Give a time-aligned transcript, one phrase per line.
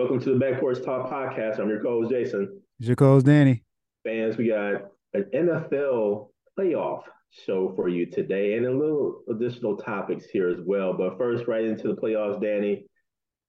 [0.00, 1.58] Welcome to the Back Porch Talk podcast.
[1.58, 2.62] I'm your co-host Jason.
[2.78, 3.62] Your co-host Danny.
[4.02, 10.24] Fans, we got an NFL playoff show for you today and a little additional topics
[10.24, 10.94] here as well.
[10.94, 12.86] But first, right into the playoffs, Danny,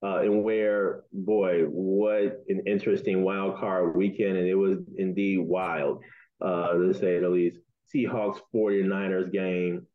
[0.03, 4.35] uh, and where, boy, what an interesting wild card weekend.
[4.35, 6.03] And it was indeed wild,
[6.41, 7.59] uh, to say the least.
[7.95, 9.87] Seahawks 49ers game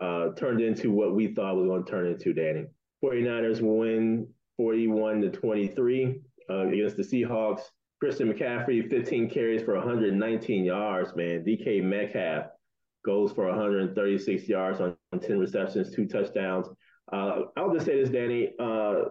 [0.00, 2.64] uh, turned into what we thought was going to turn into, Danny.
[3.04, 4.26] 49ers win
[4.58, 7.62] 41 to 23 uh, against the Seahawks.
[8.00, 11.44] Christian McCaffrey, 15 carries for 119 yards, man.
[11.44, 12.46] DK Metcalf
[13.04, 16.68] goes for 136 yards on, on 10 receptions, two touchdowns.
[17.10, 18.50] Uh, I'll just say this, Danny.
[18.60, 19.04] Uh,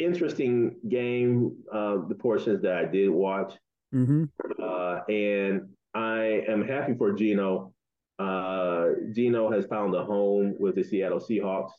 [0.00, 3.54] interesting game, uh, the portions that I did watch.
[3.94, 4.24] Mm-hmm.
[4.62, 7.72] Uh, and I am happy for Geno.
[8.18, 11.70] Uh, Geno has found a home with the Seattle Seahawks.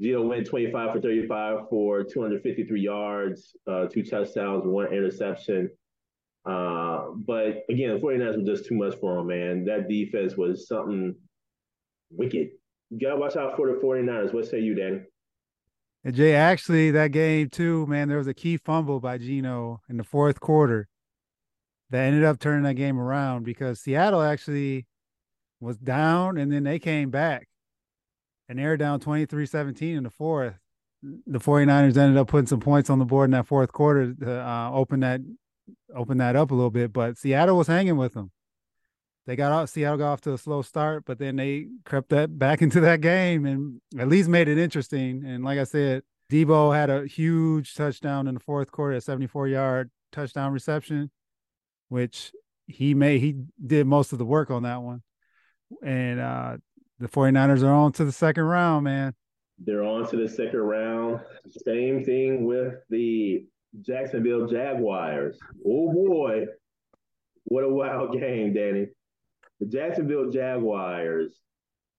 [0.00, 5.70] Geno went 25 for 35 for 253 yards, uh, two touchdowns, one interception.
[6.44, 9.64] Uh, but again, the 49ers were just too much for him, man.
[9.64, 11.14] That defense was something
[12.10, 12.48] wicked.
[12.90, 14.34] You got to watch out for the 49ers.
[14.34, 15.00] What say you, Danny?
[16.04, 19.96] And Jay, actually, that game too, man, there was a key fumble by Geno in
[19.96, 20.86] the fourth quarter
[21.90, 24.86] that ended up turning that game around because Seattle actually
[25.60, 27.48] was down and then they came back
[28.48, 30.54] and they're down 23-17 in the fourth.
[31.02, 34.40] The 49ers ended up putting some points on the board in that fourth quarter to
[34.40, 35.20] uh, open that
[35.94, 38.30] open that up a little bit, but Seattle was hanging with them.
[39.26, 42.38] They got out Seattle got off to a slow start, but then they crept that
[42.38, 45.24] back into that game and at least made it interesting.
[45.24, 49.48] And like I said, Deebo had a huge touchdown in the fourth quarter, a 74
[49.48, 51.10] yard touchdown reception,
[51.88, 52.32] which
[52.66, 55.02] he made he did most of the work on that one.
[55.82, 56.56] And uh
[56.98, 59.14] the 49ers are on to the second round, man.
[59.58, 61.20] They're on to the second round.
[61.64, 63.46] Same thing with the
[63.80, 65.38] Jacksonville Jaguars.
[65.66, 66.46] Oh boy,
[67.44, 68.88] what a wild game, Danny.
[69.60, 71.40] The Jacksonville Jaguars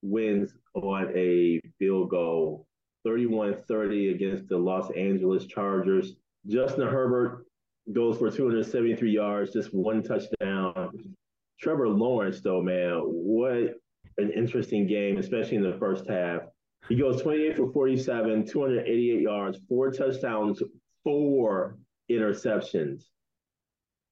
[0.02, 2.68] wins on a field goal
[3.06, 6.16] 31-30 against the Los Angeles Chargers.
[6.48, 7.46] Justin Herbert
[7.94, 11.16] goes for 273 yards, just one touchdown.
[11.60, 13.76] Trevor Lawrence, though, man, what
[14.18, 16.42] an interesting game, especially in the first half.
[16.88, 20.62] He goes 28 for 47, 288 yards, four touchdowns,
[21.04, 21.78] four
[22.12, 23.06] interceptions.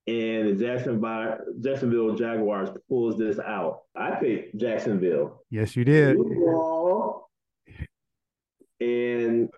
[0.05, 3.83] And the Jacksonville, Jacksonville Jaguars pulls this out.
[3.95, 5.43] I picked Jacksonville.
[5.49, 6.17] Yes, you did.
[8.81, 9.49] And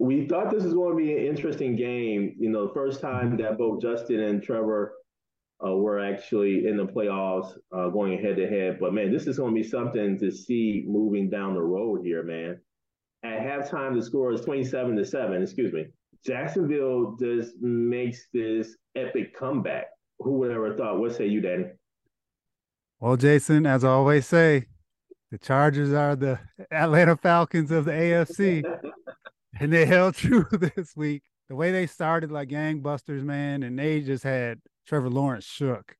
[0.00, 2.34] we thought this was going to be an interesting game.
[2.38, 4.94] You know, the first time that both Justin and Trevor
[5.66, 8.78] uh, were actually in the playoffs uh, going head to head.
[8.80, 12.22] But man, this is going to be something to see moving down the road here,
[12.22, 12.60] man.
[13.22, 15.86] At halftime, the score is 27 to 7, excuse me.
[16.26, 19.86] Jacksonville just makes this epic comeback.
[20.18, 20.98] Who would ever thought?
[20.98, 21.66] What say you, Danny?
[23.00, 24.66] Well, Jason, as I always say,
[25.30, 26.38] the Chargers are the
[26.70, 28.62] Atlanta Falcons of the AFC.
[29.60, 31.22] and they held true this week.
[31.48, 35.96] The way they started like gangbusters, man, and they just had Trevor Lawrence shook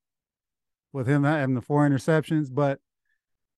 [0.93, 2.49] with him having the four interceptions.
[2.53, 2.81] But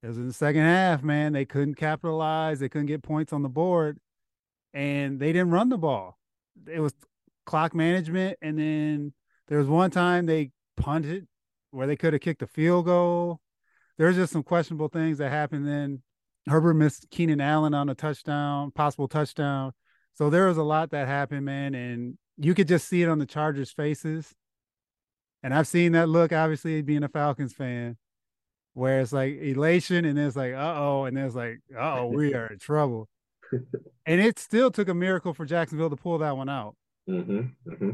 [0.03, 1.33] it was in the second half, man.
[1.33, 2.61] They couldn't capitalize.
[2.61, 3.99] They couldn't get points on the board,
[4.73, 6.19] and they didn't run the ball.
[6.71, 6.95] It was
[7.45, 9.13] clock management, and then
[9.49, 11.27] there was one time they punted
[11.71, 13.41] where they could have kicked a field goal.
[13.99, 15.67] There's just some questionable things that happened.
[15.67, 16.03] Then
[16.47, 19.73] Herbert missed Keenan Allen on a touchdown, possible touchdown.
[20.15, 23.19] So there was a lot that happened, man, and you could just see it on
[23.19, 24.35] the Chargers' faces
[25.47, 27.97] and I've seen that look, obviously, being a Falcons fan,
[28.75, 32.07] where it's like elation and then it's like, uh oh, and then it's like, oh,
[32.07, 33.09] we are in trouble.
[34.07, 36.75] and it still took a miracle for Jacksonville to pull that one out.
[37.09, 37.91] Mm-hmm, mm-hmm.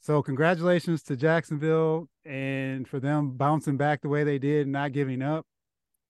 [0.00, 4.90] So, congratulations to Jacksonville and for them bouncing back the way they did and not
[4.90, 5.46] giving up.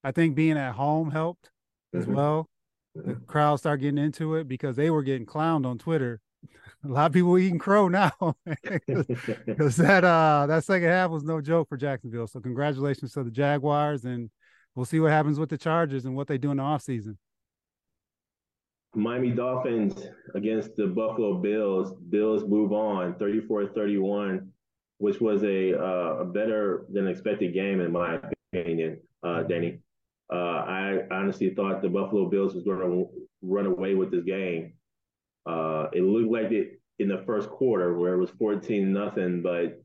[0.02, 1.50] I think being at home helped
[1.94, 2.14] as mm-hmm.
[2.14, 2.46] well.
[2.94, 3.24] The mm-hmm.
[3.26, 6.22] crowd started getting into it because they were getting clowned on Twitter
[6.84, 8.12] a lot of people eating crow now
[8.46, 12.26] because that uh that second half was no joke for Jacksonville.
[12.26, 14.30] So congratulations to the Jaguars, and
[14.74, 17.16] we'll see what happens with the Chargers and what they do in the offseason.
[18.94, 21.94] Miami Dolphins against the Buffalo Bills.
[22.08, 24.48] Bills move on 34-31,
[24.98, 28.18] which was a, uh, a better than expected game in my
[28.52, 29.78] opinion, uh, Danny.
[30.32, 33.08] Uh, I honestly thought the Buffalo Bills was going to
[33.42, 34.72] run away with this game.
[35.46, 39.82] Uh, it looked like it in the first quarter where it was 14 nothing, but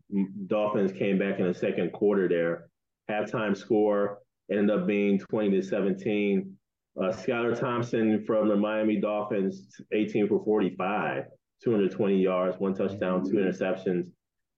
[0.48, 2.68] Dolphins came back in the second quarter there.
[3.10, 4.19] Halftime score
[4.52, 6.54] ended up being 20 to 17.
[6.98, 11.25] Uh, Skylar Thompson from the Miami Dolphins, 18 for 45,
[11.63, 14.07] 220 yards, one touchdown, two interceptions.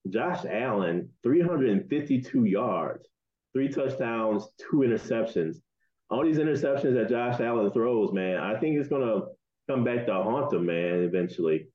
[0.08, 3.06] Josh Allen, 352 yards,
[3.52, 5.56] three touchdowns, two interceptions.
[6.10, 9.26] All these interceptions that Josh Allen throws, man, I think it's going to
[9.68, 11.68] come back to haunt him, man, eventually.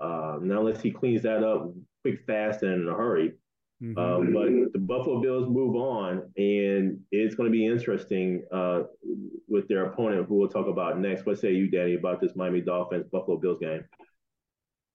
[0.00, 3.34] Uh, now, unless he cleans that up quick, fast, and in a hurry.
[3.82, 3.98] Mm-hmm.
[3.98, 8.82] Um, but the Buffalo Bills move on, and it's going to be interesting uh,
[9.48, 11.26] with their opponent, who we'll talk about next.
[11.26, 13.84] What say you, Danny, about this Miami Dolphins Buffalo Bills game?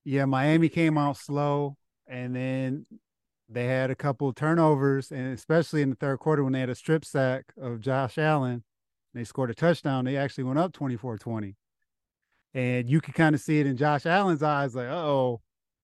[0.05, 2.85] Yeah, Miami came out slow, and then
[3.49, 6.75] they had a couple turnovers, and especially in the third quarter when they had a
[6.75, 8.63] strip sack of Josh Allen,
[9.13, 10.05] they scored a touchdown.
[10.05, 11.55] They actually went up 24-20.
[12.53, 15.41] And you could kind of see it in Josh Allen's eyes, like, oh,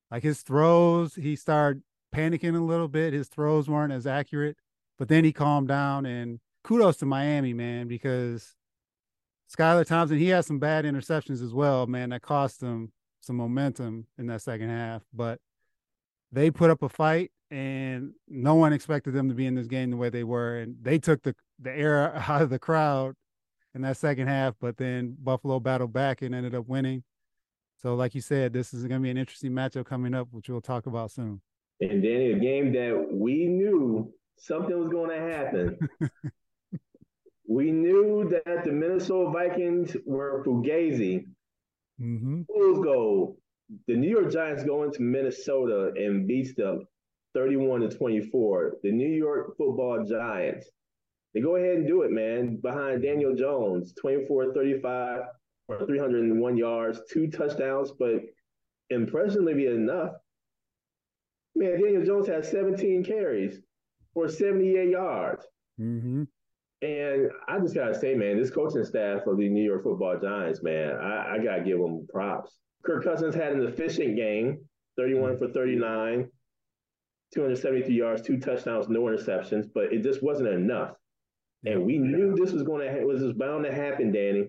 [0.09, 1.83] like his throws, he started
[2.13, 3.13] panicking a little bit.
[3.13, 4.57] His throws weren't as accurate,
[4.97, 6.05] but then he calmed down.
[6.05, 8.55] And kudos to Miami, man, because
[9.53, 12.91] Skylar Thompson, he had some bad interceptions as well, man, that cost them
[13.21, 15.03] some momentum in that second half.
[15.13, 15.39] But
[16.31, 19.91] they put up a fight, and no one expected them to be in this game
[19.91, 20.57] the way they were.
[20.57, 23.15] And they took the, the air out of the crowd
[23.75, 27.03] in that second half, but then Buffalo battled back and ended up winning.
[27.81, 30.49] So, like you said, this is going to be an interesting matchup coming up, which
[30.49, 31.41] we'll talk about soon.
[31.81, 35.77] And Danny, a game that we knew something was going to happen.
[37.47, 41.25] we knew that the Minnesota Vikings were fugazi.
[42.01, 42.43] Mm-hmm.
[42.43, 43.35] Fools go.
[43.87, 46.87] The New York Giants go into Minnesota and beats them
[47.33, 48.77] 31 to 24.
[48.83, 50.69] The New York Football Giants.
[51.35, 52.55] They go ahead and do it, man.
[52.55, 55.21] Behind Daniel Jones, 24 35
[55.67, 58.21] or 301 yards, two touchdowns, but
[58.89, 60.13] impressively enough,
[61.55, 63.61] Man, Daniel Jones has 17 carries
[64.13, 65.45] for 78 yards.
[65.79, 66.23] Mm-hmm.
[66.81, 70.61] And I just gotta say, man, this coaching staff of the New York Football Giants,
[70.61, 72.57] man, I, I gotta give them props.
[72.83, 74.59] Kirk Cousins had an efficient game,
[74.97, 76.29] 31 for 39,
[77.33, 80.91] 273 yards, two touchdowns, no interceptions, but it just wasn't enough.
[81.65, 84.47] And we knew this was going to ha- was just bound to happen, Danny.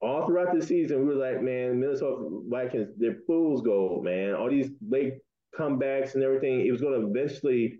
[0.00, 4.34] All throughout the season, we were like, man, Minnesota Vikings, they're fool's gold, man.
[4.34, 5.14] All these late
[5.58, 7.78] comebacks and everything, it was going to eventually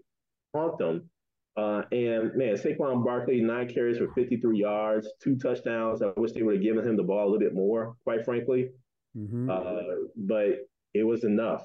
[0.54, 1.10] haunt them.
[1.56, 6.00] Uh, and man, Saquon Barkley, nine carries for 53 yards, two touchdowns.
[6.00, 8.70] I wish they would have given him the ball a little bit more, quite frankly.
[9.16, 9.50] Mm-hmm.
[9.50, 10.60] Uh, but
[10.94, 11.64] it was enough.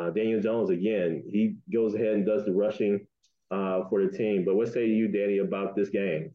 [0.00, 3.06] Uh, Daniel Jones, again, he goes ahead and does the rushing
[3.52, 4.44] uh, for the team.
[4.44, 6.32] But what say you, Danny, about this game?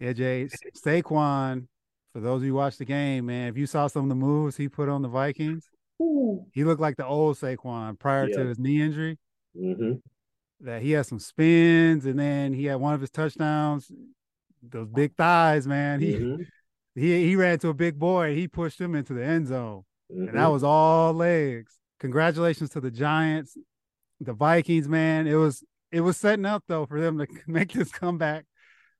[0.00, 1.66] Yeah, Jay, Saquon,
[2.12, 4.14] for those of you who watched the game, man, if you saw some of the
[4.14, 5.68] moves he put on the Vikings,
[6.00, 6.46] Ooh.
[6.52, 8.36] He looked like the old Saquon prior yeah.
[8.36, 9.18] to his knee injury.
[9.56, 9.94] Mm-hmm.
[10.60, 13.90] That he had some spins, and then he had one of his touchdowns.
[14.62, 16.00] Those big thighs, man.
[16.00, 16.42] He mm-hmm.
[16.94, 18.34] he he ran to a big boy.
[18.34, 20.28] He pushed him into the end zone, mm-hmm.
[20.28, 20.52] and that mm-hmm.
[20.52, 21.78] was all legs.
[22.00, 23.56] Congratulations to the Giants,
[24.20, 25.28] the Vikings, man.
[25.28, 28.44] It was it was setting up though for them to make this comeback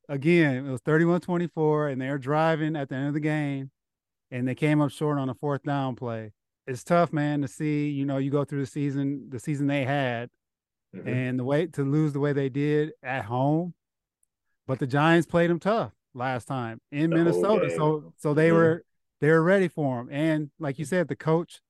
[0.09, 0.67] again.
[0.67, 3.71] It was 31-24, and they're driving at the end of the game,
[4.31, 6.33] and they came up short on a fourth down play
[6.69, 7.89] it's tough, man, to see.
[7.89, 10.29] You know, you go through the season, the season they had,
[10.95, 11.09] mm-hmm.
[11.09, 13.75] and the way to lose the way they did at home.
[14.67, 18.57] But the Giants played them tough last time in Minnesota, so so they mm-hmm.
[18.57, 18.85] were
[19.23, 20.09] they were ready for him.
[20.13, 21.61] And like you said, the coach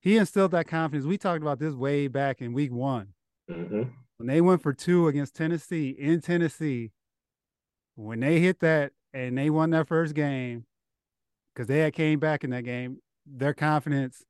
[0.00, 1.06] he instilled that confidence.
[1.06, 3.08] We talked about this way back in week one
[3.48, 3.82] mm-hmm.
[4.20, 6.92] When they went for two against Tennessee in Tennessee.
[7.94, 10.66] When they hit that and they won that first game
[11.54, 14.22] because they had came back in that game, their confidence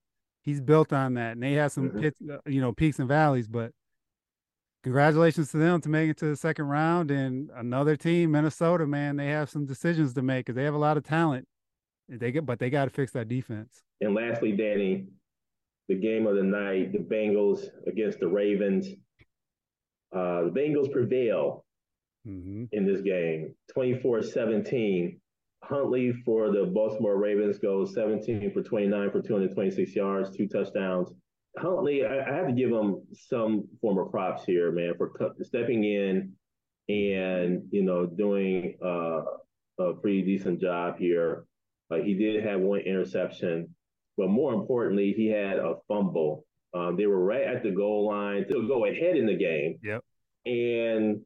[0.43, 2.03] he's built on that, and they have some mm-hmm.
[2.03, 3.49] pits, uh, you know, peaks and valleys.
[3.49, 3.73] But
[4.85, 7.11] congratulations to them to make it to the second round.
[7.11, 10.79] And another team, Minnesota, man, they have some decisions to make because they have a
[10.79, 11.49] lot of talent.
[12.09, 13.83] They get, but they got to fix that defense.
[14.01, 15.09] And lastly, Danny,
[15.89, 18.89] the game of the night, the Bengals against the Ravens.
[20.13, 21.65] Uh, the Bengals prevail
[22.27, 22.65] mm-hmm.
[22.73, 25.21] in this game, 24 17.
[25.63, 31.13] Huntley for the Baltimore Ravens goes 17 for 29 for 226 yards, two touchdowns.
[31.59, 35.13] Huntley, I, I have to give him some form of props here, man, for
[35.43, 36.33] stepping in
[36.89, 39.23] and you know doing uh,
[39.79, 41.45] a pretty decent job here.
[41.91, 43.75] Uh, he did have one interception,
[44.17, 46.45] but more importantly, he had a fumble.
[46.73, 49.79] Um, they were right at the goal line to go ahead in the game.
[49.83, 50.05] Yep.
[50.47, 51.21] And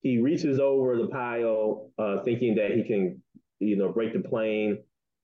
[0.00, 3.22] he reaches over the pile, uh, thinking that he can,
[3.58, 4.78] you know, break the plane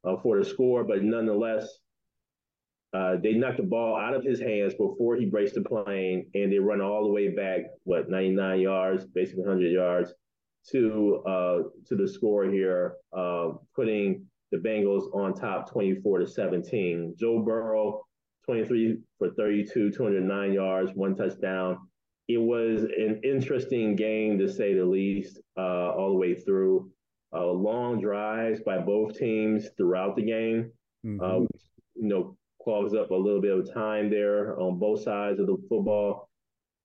[0.04, 1.68] uh, for the score, but nonetheless,
[2.92, 6.52] uh, they knock the ball out of his hands before he breaks the plane, and
[6.52, 10.12] they run all the way back, what, 99 yards, basically 100 yards,
[10.70, 17.14] to uh, to the score here, uh, putting the Bengals on top 24 to 17.
[17.18, 18.02] Joe Burrow,
[18.46, 21.78] 23 for 32, 209 yards, one touchdown.
[22.28, 26.90] It was an interesting game to say the least, uh, all the way through.
[27.32, 30.72] Uh, long drives by both teams throughout the game.
[31.06, 31.20] Mm-hmm.
[31.22, 31.46] Uh,
[31.94, 35.56] you know, clogs up a little bit of time there on both sides of the
[35.68, 36.28] football.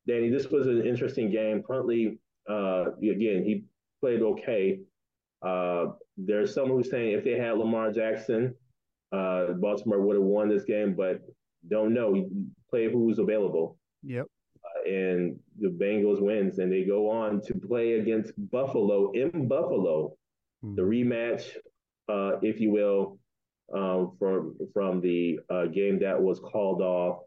[0.07, 1.63] Danny, this was an interesting game.
[1.69, 2.19] Huntley,
[2.49, 3.65] uh, again, he
[4.01, 4.79] played okay.
[5.41, 8.53] Uh, there's someone who's saying if they had Lamar Jackson,
[9.11, 11.21] uh, Baltimore would have won this game, but
[11.69, 12.29] don't know.
[12.69, 13.77] Play who's available.
[14.03, 14.27] Yep.
[14.63, 20.15] Uh, and the Bengals wins, and they go on to play against Buffalo in Buffalo,
[20.63, 20.75] mm-hmm.
[20.75, 21.43] the rematch,
[22.09, 23.19] uh, if you will,
[23.73, 27.19] um, from from the uh, game that was called off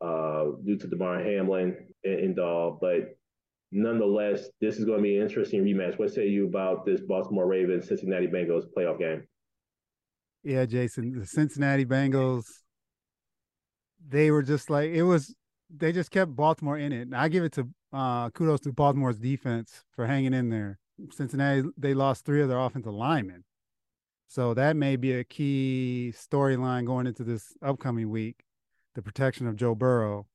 [0.00, 2.78] uh, due to Damar Hamlin and, and all.
[2.80, 3.16] But
[3.72, 5.98] nonetheless, this is going to be an interesting rematch.
[5.98, 9.24] What say you about this Baltimore Ravens Cincinnati Bengals playoff game?
[10.42, 12.44] Yeah, Jason, the Cincinnati Bengals,
[14.08, 15.34] they were just like it was.
[15.74, 19.18] They just kept Baltimore in it, and I give it to uh, kudos to Baltimore's
[19.18, 20.78] defense for hanging in there.
[21.12, 23.44] Cincinnati, they lost three of their offensive linemen.
[24.28, 28.44] So that may be a key storyline going into this upcoming week,
[28.94, 30.26] the protection of Joe Burrow,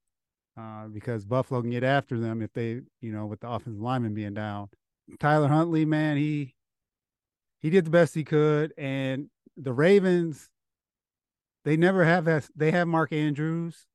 [0.57, 4.13] uh, because Buffalo can get after them if they, you know, with the offensive lineman
[4.13, 4.69] being down.
[5.19, 6.55] Tyler Huntley, man, he
[7.62, 10.50] he did the best he could, and the Ravens,
[11.65, 12.48] they never have that.
[12.55, 13.88] They have Mark Andrews,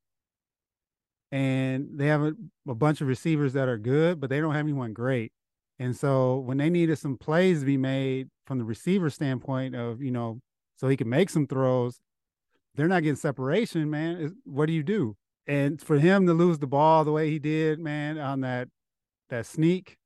[1.31, 2.33] and they have a,
[2.67, 5.31] a bunch of receivers that are good, but they don't have anyone great.
[5.79, 10.01] And so when they needed some plays to be made from the receiver standpoint of,
[10.01, 10.41] you know,
[10.75, 11.99] so he can make some throws,
[12.75, 14.35] they're not getting separation, man.
[14.43, 15.15] What do you do?
[15.47, 18.67] And for him to lose the ball the way he did, man, on that
[19.29, 19.97] that sneak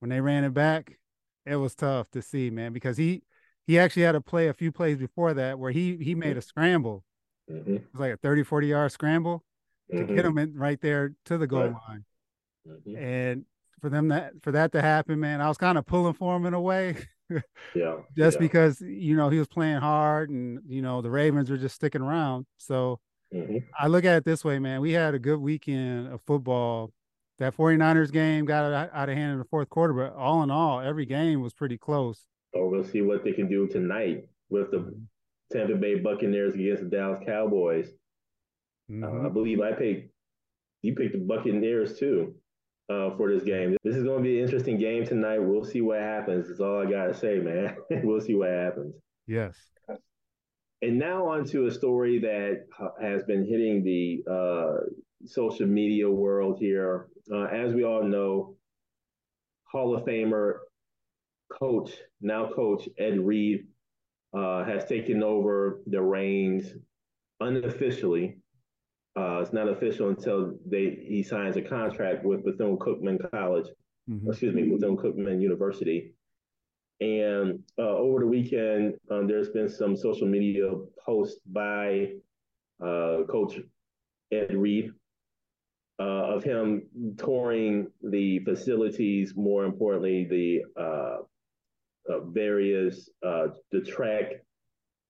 [0.00, 0.98] when they ran it back,
[1.46, 3.22] it was tough to see, man, because he
[3.68, 6.42] he actually had to play a few plays before that where he he made a
[6.42, 7.04] scramble.
[7.48, 7.76] Mm-hmm.
[7.76, 9.44] It was like a 30, 40 yard scramble
[9.92, 10.06] mm-hmm.
[10.06, 11.74] to get him in right there to the goal right.
[11.88, 12.04] line.
[12.66, 12.96] Mm-hmm.
[12.96, 13.44] And
[13.80, 16.46] for them that for that to happen, man, I was kind of pulling for him
[16.46, 16.96] in a way.
[17.74, 17.96] yeah.
[18.16, 18.40] Just yeah.
[18.40, 22.00] because, you know, he was playing hard and, you know, the Ravens were just sticking
[22.00, 22.46] around.
[22.56, 23.00] So
[23.34, 23.58] mm-hmm.
[23.78, 24.80] I look at it this way, man.
[24.80, 26.90] We had a good weekend of football.
[27.38, 30.80] That 49ers game got out of hand in the fourth quarter, but all in all,
[30.80, 32.24] every game was pretty close.
[32.54, 35.02] Oh, we'll see what they can do tonight with the mm-hmm.
[35.52, 37.88] Tampa Bay Buccaneers against the Dallas Cowboys.
[38.90, 39.04] Mm-hmm.
[39.04, 40.10] Uh, I believe I picked
[40.82, 42.34] you picked the Buccaneers too
[42.88, 43.76] uh, for this game.
[43.84, 45.38] This is going to be an interesting game tonight.
[45.38, 46.48] We'll see what happens.
[46.48, 47.76] That's all I got to say, man.
[48.04, 48.94] we'll see what happens.
[49.26, 49.56] Yes.
[50.80, 52.66] And now on to a story that
[53.00, 54.84] has been hitting the uh,
[55.26, 57.08] social media world here.
[57.32, 58.54] Uh, as we all know,
[59.64, 60.58] Hall of Famer
[61.50, 63.66] coach, now coach Ed Reed,
[64.36, 66.74] uh, has taken over the reins
[67.40, 68.38] unofficially
[69.18, 73.66] uh, it's not official until they he signs a contract with Bethune Cookman College,
[74.08, 74.28] mm-hmm.
[74.28, 76.12] excuse me, Bethune Cookman University.
[77.00, 80.70] And uh, over the weekend, um, there's been some social media
[81.04, 82.12] posts by
[82.80, 83.60] uh, Coach
[84.32, 84.92] Ed Reed
[86.00, 86.82] uh, of him
[87.16, 89.34] touring the facilities.
[89.36, 90.82] More importantly, the
[92.08, 94.42] uh, uh, various the track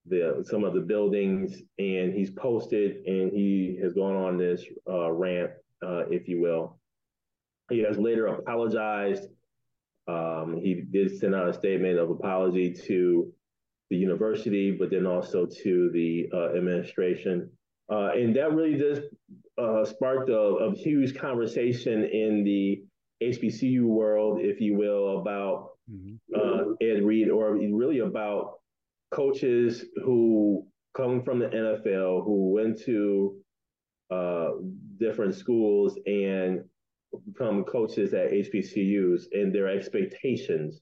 [0.08, 5.10] the some of the buildings, and he's posted and he has gone on this uh,
[5.10, 5.50] rant,
[5.84, 6.78] uh, if you will.
[7.70, 9.28] He has later apologized.
[10.06, 13.30] Um, he did send out a statement of apology to
[13.90, 17.50] the university, but then also to the uh, administration.
[17.90, 19.02] Uh, and that really just
[19.58, 22.82] uh, sparked a, a, huge conversation in the
[23.22, 25.70] HBCU world, if you will, about
[26.36, 28.58] Uh, Ed Reed, or really about
[29.10, 30.66] coaches who
[30.96, 33.36] come from the NFL who went to
[34.10, 34.50] uh,
[34.98, 36.64] different schools and
[37.26, 40.80] become coaches at HBCUs and their expectations.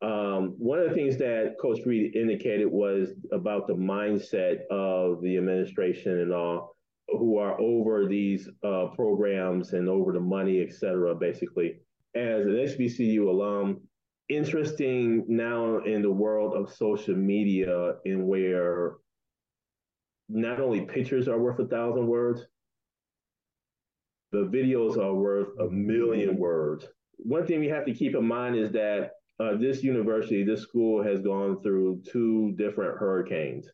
[0.00, 5.36] Um, one of the things that Coach Reed indicated was about the mindset of the
[5.36, 6.76] administration and all
[7.08, 11.80] who are over these uh, programs and over the money, et cetera, basically.
[12.14, 13.80] As an HBCU alum,
[14.28, 18.96] interesting now in the world of social media in where
[20.28, 22.46] not only pictures are worth a thousand words,
[24.32, 26.86] the videos are worth a million words.
[27.16, 31.02] One thing we have to keep in mind is that uh, this university, this school
[31.02, 33.68] has gone through two different hurricanes.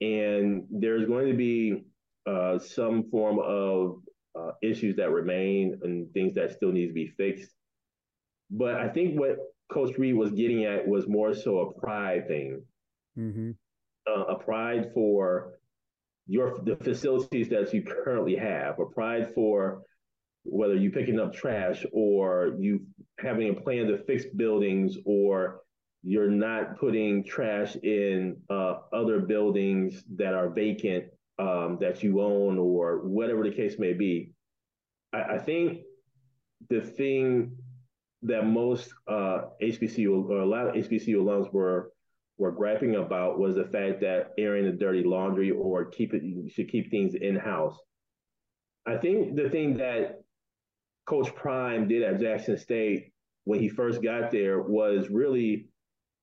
[0.00, 1.84] And there's going to be
[2.26, 4.02] uh, some form of
[4.38, 7.50] uh, issues that remain and things that still need to be fixed.
[8.50, 9.38] But I think what
[9.72, 12.62] Coach Reed was getting at was more so a pride thing,
[13.18, 13.50] mm-hmm.
[14.06, 15.54] uh, a pride for
[16.26, 19.82] your the facilities that you currently have, a pride for
[20.44, 22.84] whether you picking up trash or you
[23.18, 25.60] having a plan to fix buildings or
[26.02, 31.04] you're not putting trash in uh, other buildings that are vacant
[31.38, 34.32] um, that you own or whatever the case may be.
[35.14, 35.80] I, I think
[36.68, 37.56] the thing
[38.24, 41.92] that most uh, HBCU or a lot of HBCU alums were
[42.36, 46.48] were griping about was the fact that airing the dirty laundry or keep it you
[46.50, 47.78] should keep things in house.
[48.86, 50.22] I think the thing that
[51.06, 53.12] Coach Prime did at Jackson State
[53.44, 55.68] when he first got there was really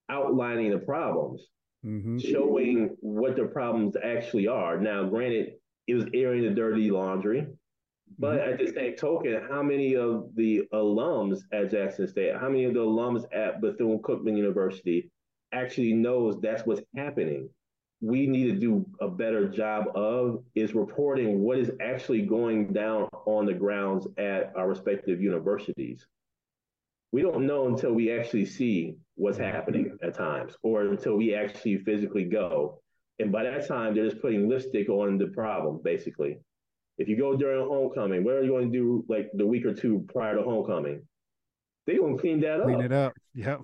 [0.10, 1.48] outlining the problems,
[1.86, 2.18] mm-hmm.
[2.18, 4.80] showing what the problems actually are.
[4.80, 5.54] Now, granted,
[5.88, 7.48] it was airing the dirty laundry,
[8.22, 12.66] but at the same token, how many of the alums at Jackson State, how many
[12.66, 15.12] of the alums at Bethune Cookman University
[15.52, 17.50] actually knows that's what's happening?
[18.02, 23.08] we need to do a better job of is reporting what is actually going down
[23.28, 26.08] on the grounds at our respective universities.
[27.12, 31.78] We don't know until we actually see what's happening at times or until we actually
[31.78, 32.82] physically go.
[33.20, 36.40] And by that time, they're just putting lipstick on the problem, basically.
[37.02, 39.74] If you go during homecoming, what are you going to do like the week or
[39.74, 41.02] two prior to homecoming?
[41.86, 42.66] They're going to clean that up.
[42.66, 43.14] Clean it up.
[43.34, 43.62] Yep.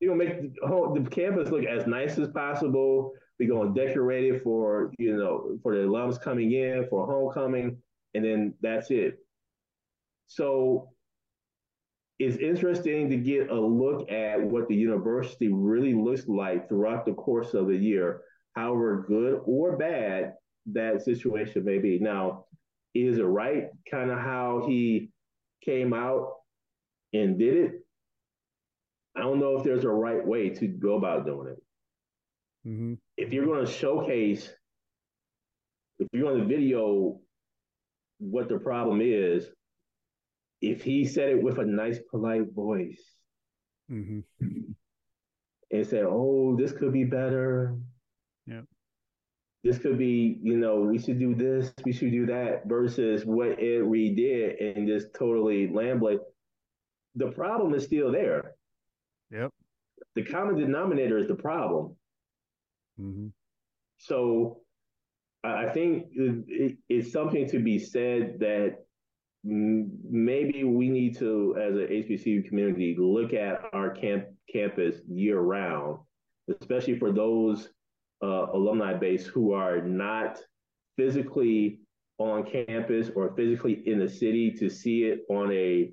[0.00, 3.12] They're going to make the, whole, the campus look as nice as possible
[3.44, 7.76] going to decorate it for, you know, for the alums coming in, for homecoming,
[8.14, 9.18] and then that's it.
[10.28, 10.90] So
[12.18, 17.12] it's interesting to get a look at what the university really looks like throughout the
[17.12, 18.22] course of the year,
[18.54, 20.32] however good or bad
[20.72, 21.98] that situation may be.
[21.98, 22.46] Now,
[22.94, 25.10] is it right kind of how he
[25.64, 26.32] came out
[27.12, 27.72] and did it?
[29.16, 32.68] I don't know if there's a right way to go about doing it.
[32.68, 32.94] Mm-hmm.
[33.16, 34.50] If you're going to showcase,
[35.98, 37.20] if you're going to video
[38.18, 39.46] what the problem is,
[40.60, 43.02] if he said it with a nice, polite voice
[43.90, 44.20] mm-hmm.
[45.70, 47.76] and said, "Oh, this could be better,"
[49.66, 53.58] this could be, you know, we should do this, we should do that, versus what
[53.58, 56.20] Ed Reed did and just totally lamblate.
[57.16, 58.54] The problem is still there.
[59.32, 59.52] Yep.
[60.14, 61.96] The common denominator is the problem.
[63.00, 63.28] Mm-hmm.
[63.98, 64.60] So
[65.42, 68.84] I think it, it's something to be said that
[69.42, 75.98] maybe we need to, as an HBCU community, look at our camp campus year round,
[76.60, 77.70] especially for those
[78.22, 80.38] uh, alumni base who are not
[80.96, 81.80] physically
[82.18, 85.90] on campus or physically in the city to see it on a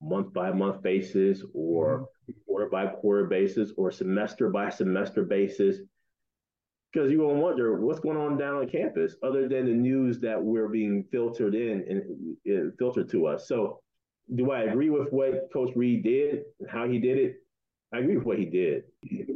[0.00, 2.08] month by month basis or
[2.46, 5.78] quarter by quarter basis or semester by semester basis
[6.92, 10.40] because you're gonna wonder what's going on down on campus other than the news that
[10.40, 13.48] we're being filtered in and, and filtered to us.
[13.48, 13.80] So,
[14.36, 17.36] do I agree with what Coach reed did and how he did it?
[17.92, 18.84] I agree with what he did.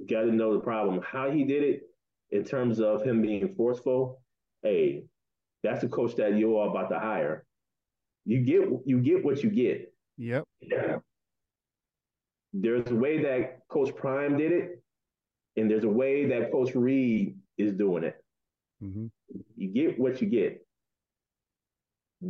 [0.09, 1.03] Got to know the problem.
[1.03, 1.83] How he did it
[2.31, 4.21] in terms of him being forceful.
[4.62, 5.05] Hey,
[5.62, 7.45] that's the coach that you're all about to hire.
[8.25, 9.93] You get you get what you get.
[10.19, 10.45] Yep.
[10.61, 10.99] Yeah.
[12.53, 14.83] There's a way that Coach Prime did it,
[15.57, 18.17] and there's a way that Coach Reed is doing it.
[18.83, 19.07] Mm-hmm.
[19.57, 20.64] You get what you get.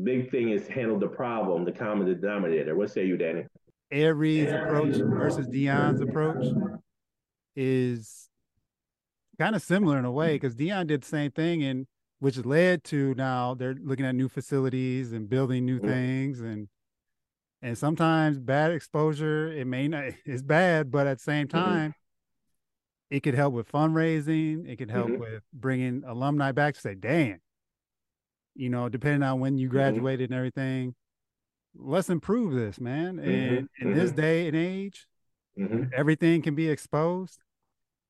[0.02, 2.76] Big thing is handle the problem, the common denominator.
[2.76, 3.44] What say you, Danny?
[3.90, 6.44] Ed Reed's approach versus Deion's approach
[7.56, 8.27] is
[9.38, 11.86] kind of similar in a way because Deion did the same thing, and
[12.18, 15.88] which led to now they're looking at new facilities and building new mm-hmm.
[15.88, 16.68] things and
[17.60, 21.58] and sometimes bad exposure it may not it's bad but at the same mm-hmm.
[21.58, 21.94] time
[23.10, 24.68] it could help with fundraising.
[24.68, 25.20] It could help mm-hmm.
[25.20, 27.40] with bringing alumni back to say, "Damn,
[28.54, 29.76] you know, depending on when you mm-hmm.
[29.76, 30.34] graduated mm-hmm.
[30.34, 30.94] and everything,
[31.74, 33.30] let's improve this, man." Mm-hmm.
[33.30, 34.20] And in this mm-hmm.
[34.20, 35.06] day and age,
[35.58, 35.84] mm-hmm.
[35.94, 37.38] everything can be exposed,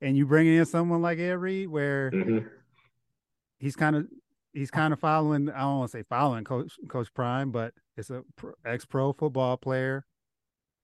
[0.01, 2.13] and you bring in someone like Ed Reed, where
[3.59, 4.07] he's kind of
[4.53, 5.51] he's kind of following.
[5.51, 8.23] I don't want to say following Coach Coach Prime, but it's a
[8.65, 10.05] ex pro football player,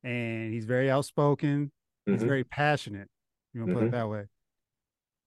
[0.02, 1.70] and he's very outspoken
[2.06, 2.26] He's mm-hmm.
[2.26, 3.08] very passionate.
[3.52, 3.96] You want to put it mm-hmm.
[3.96, 4.24] that way.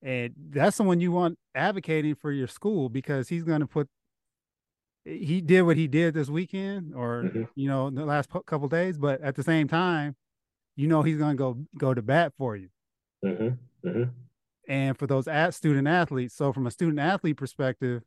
[0.03, 3.87] And that's someone you want advocating for your school because he's going to put
[5.03, 7.43] he did what he did this weekend or mm-hmm.
[7.55, 10.17] you know the last couple days but at the same time
[10.75, 12.67] you know he's going to go go to bat for you
[13.23, 13.55] mm-hmm.
[13.87, 14.03] Mm-hmm.
[14.67, 18.03] and for those at student athletes so from a student athlete perspective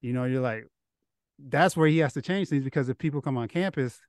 [0.00, 0.66] you know you're like
[1.38, 4.00] that's where he has to change things because if people come on campus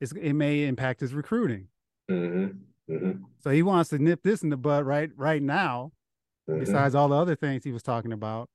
[0.00, 1.68] it may impact his recruiting
[2.10, 2.92] mm-hmm.
[2.92, 3.22] Mm-hmm.
[3.40, 5.92] so he wants to nip this in the bud right right now
[6.48, 6.60] mm-hmm.
[6.60, 8.48] besides all the other things he was talking about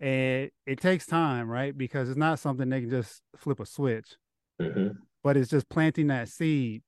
[0.00, 1.76] and it takes time, right?
[1.76, 4.16] Because it's not something they can just flip a switch,
[4.60, 4.96] mm-hmm.
[5.22, 6.82] but it's just planting that seed.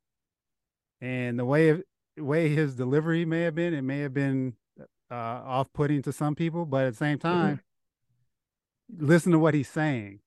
[1.03, 1.83] And the way of,
[2.19, 4.55] way his delivery may have been, it may have been
[5.11, 7.29] uh, off-putting to some people, but at the same mm-hmm.
[7.29, 7.61] time,
[8.95, 9.07] mm-hmm.
[9.07, 10.21] listen to what he's saying,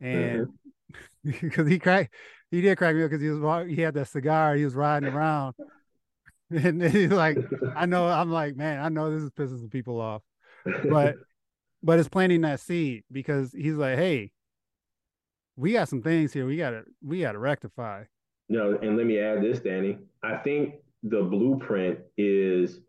[0.00, 0.48] and
[1.24, 1.68] because mm-hmm.
[1.68, 2.14] he cracked,
[2.50, 5.08] he did crack me up because he was he had that cigar, he was riding
[5.08, 5.54] around,
[6.50, 7.38] and he's like,
[7.74, 10.22] I know, I'm like, man, I know this is pissing some people off,
[10.88, 11.16] but
[11.82, 14.30] but it's planting that seed because he's like, hey,
[15.56, 18.04] we got some things here we gotta we gotta rectify.
[18.48, 19.98] No, and let me add this, Danny.
[20.22, 22.80] I think the blueprint is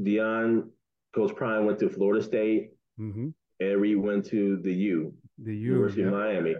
[0.00, 0.68] Deion,
[1.14, 2.70] Coach Prime went to Florida State.
[2.98, 3.28] Mm-hmm.
[3.60, 6.08] Reed went to the U, the U University yeah.
[6.08, 6.54] of Miami.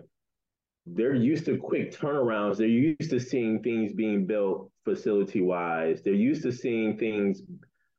[0.86, 2.56] They're used to quick turnarounds.
[2.56, 6.02] They're used to seeing things being built facility wise.
[6.02, 7.42] They're used to seeing things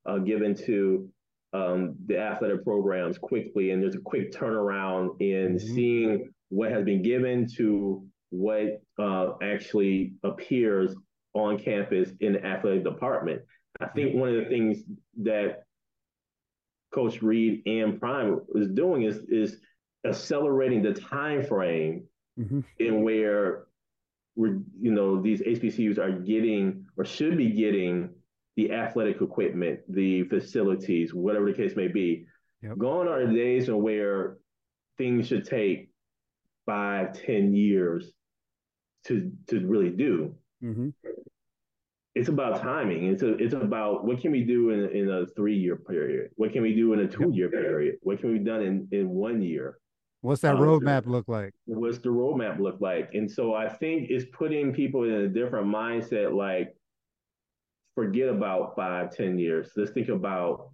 [0.06, 1.10] uh, given to
[1.54, 5.76] um, the athletic programs quickly, and there's a quick turnaround in mm-hmm.
[5.76, 10.96] seeing what has been given to what uh, actually appears
[11.34, 13.44] on campus in the athletic department.
[13.80, 14.80] I think one of the things
[15.22, 15.66] that
[16.92, 19.60] Coach Reed and Prime is doing is is
[20.06, 22.06] accelerating the time frame
[22.40, 22.62] mm-hmm.
[22.80, 23.66] in where
[24.36, 28.10] we're you know these HBCUs are getting or should be getting
[28.56, 32.26] the athletic equipment, the facilities, whatever the case may be.
[32.64, 32.78] Yep.
[32.80, 34.38] Gone are the days where
[34.98, 35.90] things should take
[36.66, 38.12] five, ten years
[39.06, 40.36] to to really do.
[40.64, 40.90] Mm-hmm.
[42.16, 43.08] It's about timing.
[43.08, 46.30] It's a, it's about what can we do in, in a three year period?
[46.36, 47.96] What can we do in a two year period?
[48.02, 49.80] What can we done in, in one year?
[50.22, 51.54] What's that um, roadmap look like?
[51.66, 53.10] What's the roadmap look like?
[53.14, 56.34] And so I think it's putting people in a different mindset.
[56.34, 56.76] Like
[57.96, 59.72] forget about five, ten years.
[59.76, 60.70] Let's think about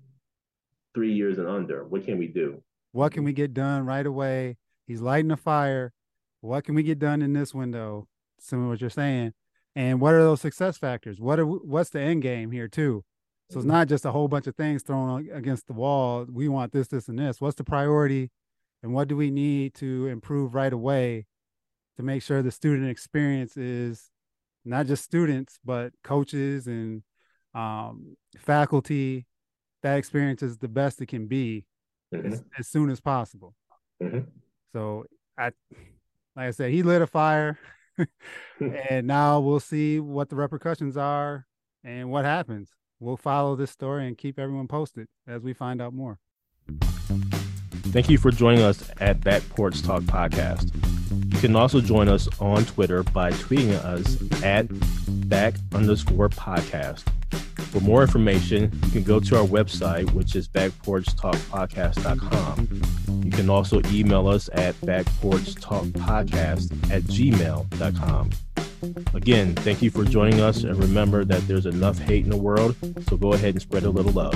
[0.93, 1.85] three years and under.
[1.85, 2.61] What can we do?
[2.91, 4.57] What can we get done right away?
[4.87, 5.93] He's lighting a fire.
[6.41, 8.07] What can we get done in this window?
[8.39, 9.33] Similar to what you're saying.
[9.75, 11.19] And what are those success factors?
[11.19, 13.03] What are what's the end game here too?
[13.49, 13.71] So it's mm-hmm.
[13.71, 16.25] not just a whole bunch of things thrown against the wall.
[16.31, 17.41] We want this, this, and this.
[17.41, 18.29] What's the priority?
[18.83, 21.25] And what do we need to improve right away
[21.97, 24.09] to make sure the student experience is
[24.65, 27.01] not just students, but coaches and
[27.53, 29.25] um, faculty,
[29.81, 31.65] that experience is the best it can be
[32.13, 32.31] mm-hmm.
[32.31, 33.55] as, as, soon as possible.
[34.01, 34.29] Mm-hmm.
[34.73, 35.05] So
[35.37, 35.45] I,
[36.35, 37.57] like I said, he lit a fire,
[38.59, 41.47] and now we'll see what the repercussions are
[41.83, 42.71] and what happens.
[42.99, 46.19] We'll follow this story and keep everyone posted as we find out more.
[47.91, 50.73] Thank you for joining us at Back Porch Talk Podcast.
[51.33, 54.67] You can also join us on Twitter by tweeting us at
[55.29, 57.03] back underscore podcast.
[57.71, 62.67] For more information, you can go to our website, which is backporchtalkpodcast.com.
[63.39, 68.29] Can also email us at backporchtalkpodcast at gmail.com.
[69.13, 72.75] Again, thank you for joining us, and remember that there's enough hate in the world,
[73.07, 74.35] so go ahead and spread a little love.